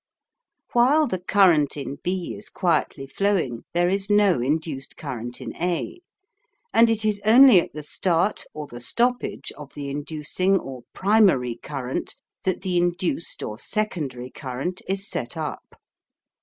[0.73, 5.99] While the current in B is quietly flowing there is no induced current in A;
[6.73, 11.59] and it is only at the start or the stoppage of the inducing or PRIMARY
[11.61, 15.75] current that the induced or SECONDARY current is set up.